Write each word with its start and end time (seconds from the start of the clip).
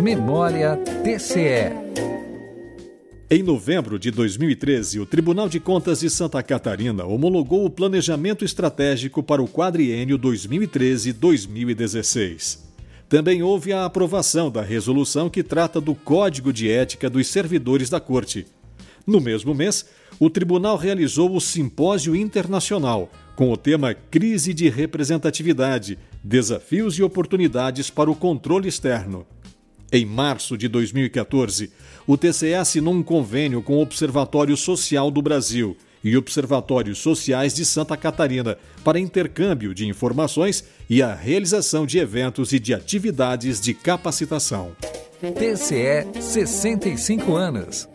Memória 0.00 0.78
TCE. 1.04 1.70
Em 3.30 3.42
novembro 3.42 3.98
de 3.98 4.10
2013, 4.10 4.98
o 4.98 5.04
Tribunal 5.04 5.46
de 5.46 5.60
Contas 5.60 6.00
de 6.00 6.08
Santa 6.08 6.42
Catarina 6.42 7.04
homologou 7.04 7.66
o 7.66 7.70
Planejamento 7.70 8.42
Estratégico 8.42 9.22
para 9.22 9.42
o 9.42 9.46
quadriênio 9.46 10.18
2013-2016. 10.18 12.60
Também 13.10 13.42
houve 13.42 13.74
a 13.74 13.84
aprovação 13.84 14.50
da 14.50 14.62
resolução 14.62 15.28
que 15.28 15.42
trata 15.42 15.82
do 15.82 15.94
Código 15.94 16.50
de 16.50 16.70
Ética 16.70 17.10
dos 17.10 17.26
Servidores 17.26 17.90
da 17.90 18.00
Corte. 18.00 18.46
No 19.06 19.20
mesmo 19.20 19.54
mês, 19.54 19.84
o 20.18 20.30
tribunal 20.30 20.78
realizou 20.78 21.36
o 21.36 21.40
Simpósio 21.40 22.16
Internacional, 22.16 23.10
com 23.36 23.52
o 23.52 23.56
tema 23.56 23.92
Crise 23.92 24.54
de 24.54 24.70
Representatividade 24.70 25.98
Desafios 26.24 26.98
e 26.98 27.02
Oportunidades 27.02 27.90
para 27.90 28.10
o 28.10 28.16
Controle 28.16 28.66
Externo. 28.66 29.26
Em 29.92 30.06
março 30.06 30.56
de 30.56 30.68
2014, 30.68 31.70
o 32.06 32.16
TCE 32.16 32.54
assinou 32.54 32.94
um 32.94 33.02
convênio 33.02 33.60
com 33.60 33.76
o 33.76 33.82
Observatório 33.82 34.56
Social 34.56 35.10
do 35.10 35.20
Brasil 35.20 35.76
e 36.02 36.16
Observatórios 36.16 36.98
Sociais 36.98 37.54
de 37.54 37.64
Santa 37.64 37.96
Catarina 37.96 38.56
para 38.84 39.00
intercâmbio 39.00 39.74
de 39.74 39.86
informações 39.86 40.64
e 40.88 41.02
a 41.02 41.12
realização 41.14 41.84
de 41.84 41.98
eventos 41.98 42.52
e 42.52 42.60
de 42.60 42.72
atividades 42.72 43.60
de 43.60 43.74
capacitação. 43.74 44.72
TCE 45.20 46.22
65 46.22 47.34
anos. 47.34 47.88